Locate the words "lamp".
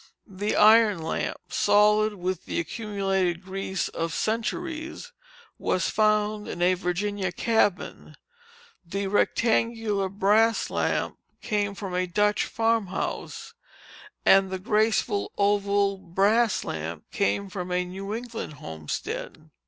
1.03-1.37, 10.71-11.19, 16.63-17.03